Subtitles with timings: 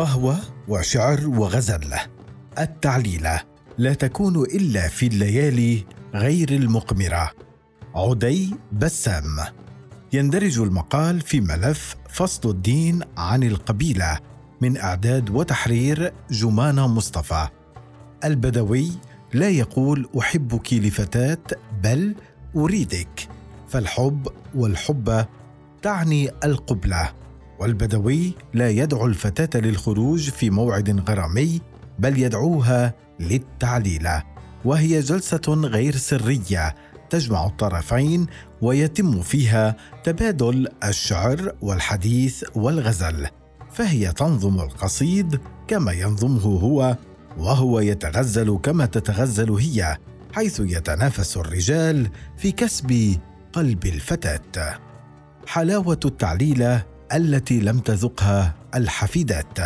[0.00, 1.94] قهوة وشعر وغزل
[2.58, 3.40] التعليلة
[3.78, 5.84] لا تكون إلا في الليالي
[6.14, 7.30] غير المقمرة.
[7.94, 9.24] عدي بسام.
[10.12, 14.18] يندرج المقال في ملف فصل الدين عن القبيلة
[14.60, 17.48] من إعداد وتحرير جمانة مصطفى.
[18.24, 18.90] البدوي
[19.32, 21.44] لا يقول أحبك لفتاة
[21.82, 22.14] بل
[22.56, 23.28] أريدك.
[23.68, 25.26] فالحب والحب
[25.82, 27.12] تعني القبلة.
[27.60, 31.60] والبدوي لا يدعو الفتاة للخروج في موعد غرامي
[31.98, 34.22] بل يدعوها للتعليله
[34.64, 36.74] وهي جلسة غير سرية
[37.10, 38.26] تجمع الطرفين
[38.62, 43.26] ويتم فيها تبادل الشعر والحديث والغزل.
[43.72, 46.96] فهي تنظم القصيد كما ينظمه هو
[47.38, 49.96] وهو يتغزل كما تتغزل هي
[50.32, 53.16] حيث يتنافس الرجال في كسب
[53.52, 54.78] قلب الفتاة.
[55.46, 59.58] حلاوة التعليله التي لم تذقها الحفيدات.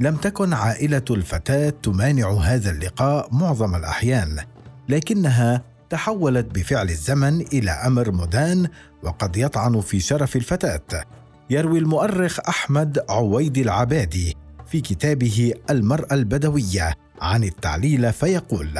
[0.00, 4.36] لم تكن عائلة الفتاة تمانع هذا اللقاء معظم الأحيان
[4.88, 8.68] لكنها تحولت بفعل الزمن إلى أمر مدان
[9.02, 11.04] وقد يطعن في شرف الفتاة.
[11.50, 18.78] يروي المؤرخ أحمد عويد العبادي في كتابه المرأة البدوية عن التعليل فيقول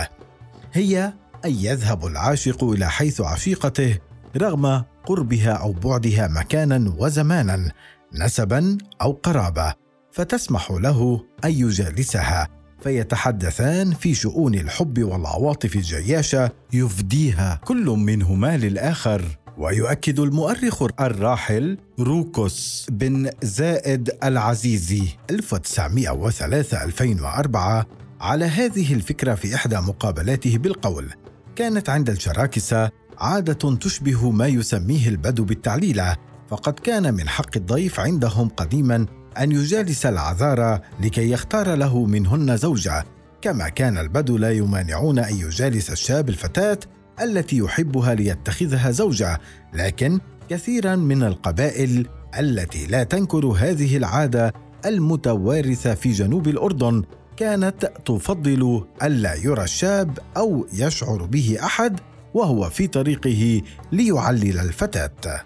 [0.72, 1.12] هي
[1.44, 3.98] أن يذهب العاشق إلى حيث عشيقته
[4.36, 7.72] رغم قربها أو بعدها مكانا وزمانا
[8.14, 9.74] نسبا أو قرابه
[10.12, 12.48] فتسمح له أن يجالسها
[12.82, 17.60] فيتحدثان في شؤون الحب والعواطف الجياشة يفديها.
[17.64, 19.22] كل منهما للآخر.
[19.58, 27.86] ويؤكد المؤرخ الراحل روكوس بن زائد العزيزي 1903 2004
[28.20, 31.10] على هذه الفكرة في إحدى مقابلاته بالقول.
[31.56, 36.16] كانت عند الشراكسة عادة تشبه ما يسميه البدو بالتعليلة
[36.48, 39.06] فقد كان من حق الضيف عندهم قديما
[39.38, 43.04] أن يجالس العذارى لكي يختار له منهن زوجة
[43.42, 46.78] كما كان البدو لا يمانعون أن يجالس الشاب الفتاة
[47.22, 49.40] التي يحبها ليتخذها زوجة
[49.74, 52.06] لكن كثيرا من القبائل
[52.38, 54.52] التي لا تنكر هذه العادة
[54.86, 57.02] المتوارثة في جنوب الأردن
[57.36, 62.00] كانت تفضل ألا يرى الشاب أو يشعر به أحد
[62.34, 65.44] وهو في طريقه ليعلل الفتاة.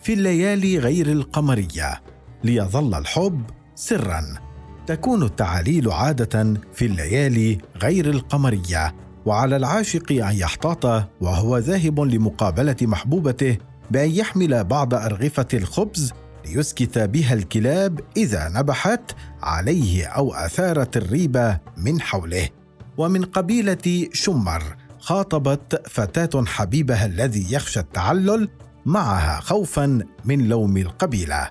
[0.00, 2.02] في الليالي غير القمرية
[2.44, 3.42] ليظل الحب
[3.74, 4.24] سرا.
[4.86, 8.94] تكون التعاليل عادة في الليالي غير القمرية
[9.26, 10.84] وعلى العاشق أن يحتاط
[11.20, 13.56] وهو ذاهب لمقابلة محبوبته
[13.90, 16.12] بأن يحمل بعض أرغفة الخبز
[16.46, 19.12] ليسكت بها الكلاب إذا نبحت
[19.42, 22.48] عليه أو أثارت الريبة من حوله.
[22.96, 24.62] ومن قبيلة شمر
[25.00, 28.48] خاطبت فتاة حبيبها الذي يخشى التعلل
[28.86, 31.50] معها خوفا من لوم القبيلة.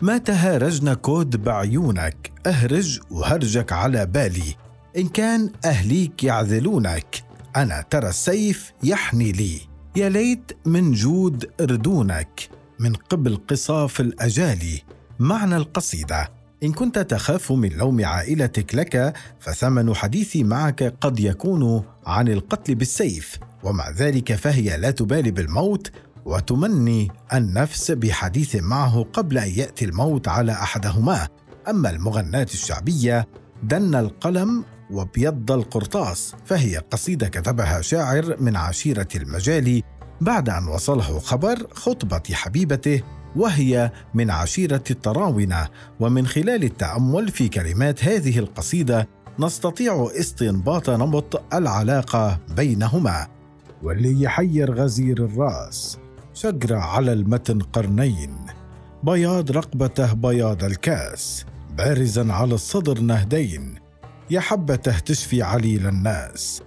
[0.00, 4.56] ما تهارجن كود بعيونك اهرج وهرجك على بالي.
[4.96, 7.24] إن كان أهليك يعذلونك
[7.56, 9.60] أنا ترى السيف يحني لي.
[9.96, 14.82] يا ليت من جود ردونك من قبل قصاف الاجالي
[15.18, 16.28] معنى القصيدة
[16.64, 23.38] إن كنت تخاف من لوم عائلتك لك فثمن حديثي معك قد يكون عن القتل بالسيف.
[23.62, 25.90] ومع ذلك فهي لا تبالي بالموت
[26.24, 31.28] وتمني النفس بحديث معه قبل أن يأتي الموت على أحدهما.
[31.68, 33.28] أما المغناة الشعبية
[33.62, 39.82] دن القلم وبيض القرطاس فهي قصيدة كتبها شاعر من عشيرة المجال
[40.20, 43.02] بعد أن وصله خبر خطبة حبيبته
[43.36, 45.68] وهي من عشيرة التراونة
[46.00, 49.08] ومن خلال التأمل في كلمات هذه القصيدة
[49.38, 53.26] نستطيع استنباط نمط العلاقة بينهما.
[53.82, 55.98] واللي يحير غزير الرأس
[56.34, 58.36] شجرة على المتن قرنين.
[59.02, 61.46] بياض رقبته بياض الكاس
[61.78, 63.74] بارزا على الصدر نهدين.
[64.30, 66.62] يا حبته تشفي عليل الناس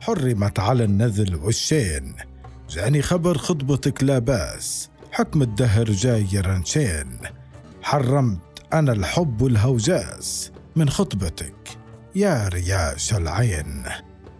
[0.00, 2.14] حرمت على النذل والشين
[2.70, 7.18] جاني خبر خطبتك لا باس حكم الدهر جاي رنشين
[7.82, 8.40] حرمت
[8.72, 11.78] أنا الحب والهوجاس من خطبتك
[12.14, 13.82] يا رياش العين.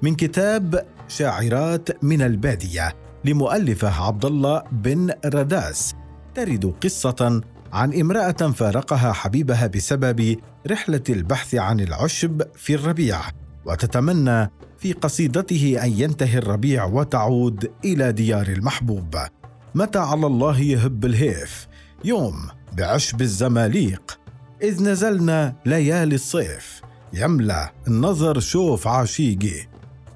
[0.02, 5.94] من كتاب شاعرات من البادية لمؤلفه عبد الله بن رداس
[6.34, 7.40] ترد قصة
[7.72, 10.36] عن امرأة فارقها حبيبها بسبب
[10.70, 13.20] رحلة البحث عن العشب في الربيع
[13.64, 19.16] وتتمنى في قصيدته أن ينتهي الربيع وتعود إلى ديار المحبوب.
[19.74, 21.66] متى على الله يهب الهيف؟
[22.04, 24.18] يوم بعشب الزماليق
[24.62, 26.82] إذ نزلنا ليالي الصيف.
[27.12, 29.66] يملى النظر شوف عاشيقي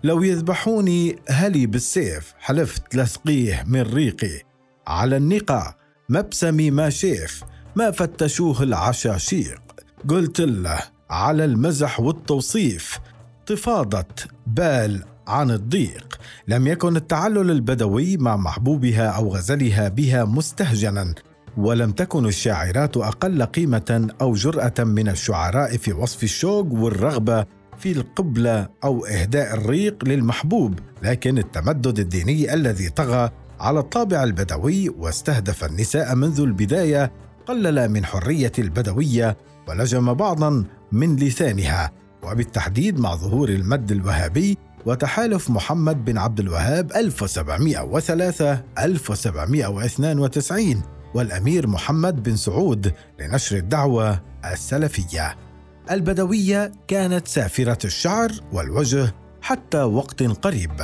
[0.04, 4.42] لو يذبحوني هلي بالسيف حلفت لسقيه من ريقي.
[4.86, 5.74] على النقا
[6.08, 7.42] مبسمي ما شيف
[7.76, 9.62] ما فتشوه العشاشيق.
[10.08, 10.78] قلت له
[11.10, 12.98] على المزح والتوصيف
[13.46, 16.18] تفاضت بال عن الضيق.
[16.48, 21.14] لم يكن التعلل البدوي مع محبوبها أو غزلها بها مستهجنا
[21.56, 27.46] ولم تكن الشاعرات أقل قيمة أو جرأة من الشعراء في وصف الشوق والرغبة
[27.78, 30.78] في القبله أو إهداء الريق للمحبوب.
[31.02, 33.30] لكن التمدد الديني الذي طغى
[33.60, 37.12] على الطابع البدوي واستهدف النساء منذ البداية
[37.46, 39.36] قلل من حرية البدوية
[39.68, 41.92] ولجم بعضا من لسانها.
[42.22, 50.82] وبالتحديد مع ظهور المد الوهابي وتحالف محمد بن عبد الوهاب 1703 1792
[51.14, 54.22] والأمير محمد بن سعود لنشر الدعوة
[54.52, 55.36] السلفية.
[55.90, 60.80] البدوية كانت سافرة الشعر والوجه حتى وقت قريب.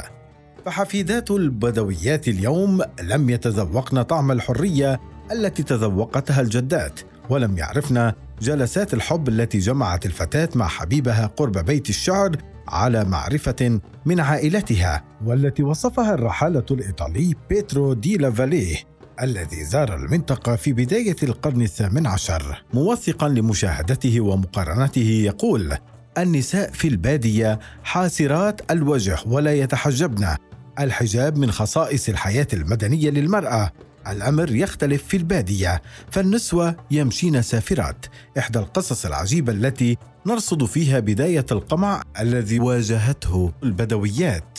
[0.66, 5.00] فحفيدات البدويات اليوم لم يتذوقن طعم الحرية
[5.32, 7.00] التي تذوقتها الجدات
[7.30, 12.36] ولم يعرفن جلسات الحب التي جمعت الفتاة مع حبيبها قرب بيت الشعر
[12.68, 18.76] على معرفة من عائلتها والتي وصفها الرحالة الإيطالي بيترو دي لافاليه
[19.22, 22.64] الذي زار المنطقة في بداية القرن الثامن عشر.
[22.74, 25.76] موثقا لمشاهدته ومقارنته يقول
[26.18, 30.28] النساء في البادية حاسرات الوجه ولا يتحجبن.
[30.80, 33.72] الحجاب من خصائص الحياة المدنية للمرأة
[34.08, 38.06] الأمر يختلف في البادية فالنسوة يمشين سافرات.
[38.38, 39.96] إحدى القصص العجيبة التي
[40.26, 44.58] نرصد فيها بداية القمع الذي واجهته البدويات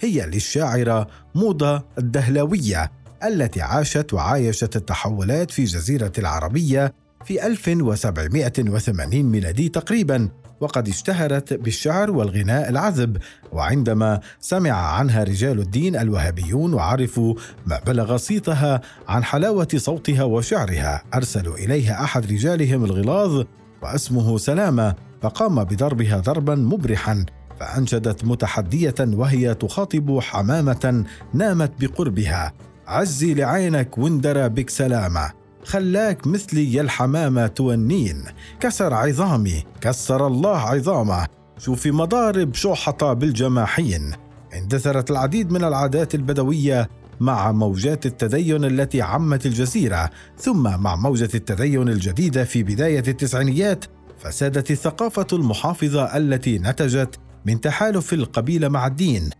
[0.00, 2.92] هي للشاعرة موضة الدهلاوية
[3.24, 6.94] التي عاشت وعايشت التحولات في جزيرة العربية
[7.24, 10.28] في 1780 ميلادي تقريبا.
[10.60, 13.16] وقد اشتهرت بالشعر والغناء العذب.
[13.52, 17.34] وعندما سمع عنها رجال الدين الوهابيون وعرفوا
[17.66, 23.44] ما بلغ صيتها عن حلاوة صوتها وشعرها أرسلوا إليها أحد رجالهم الغلاظ
[23.82, 27.26] واسمه سلامة فقام بضربها ضربا مبرحا
[27.60, 31.04] فأنشدت متحدية وهي تخاطب حمامة
[31.34, 32.52] نامت بقربها.
[32.86, 35.43] عزي لعينك واندرى بك سلامة.
[35.64, 38.24] خلاك مثلي يا الحمامة تونين.
[38.60, 41.26] كسر عظامي كسر الله عظامه.
[41.58, 44.12] شوفي مضارب شوحطة بالجماحين.
[44.54, 46.88] اندثرت العديد من العادات البدوية
[47.20, 53.84] مع موجات التدين التي عمت الجزيرة ثم مع موجة التدين الجديدة في بداية التسعينيات
[54.18, 59.30] فسادت الثقافة المحافظة التي نتجت من تحالف القبيلة مع الدين.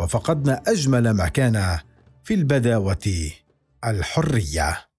[0.00, 1.78] وفقدنا أجمل ما كان
[2.24, 3.30] في البداوة
[3.84, 4.89] الحرية.